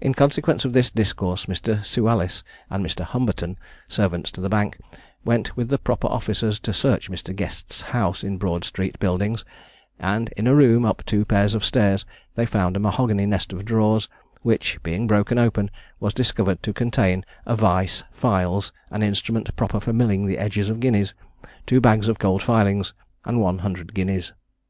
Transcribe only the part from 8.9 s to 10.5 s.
Buildings, and in